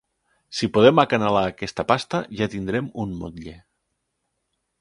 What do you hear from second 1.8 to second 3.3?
pasta, ja tindrem un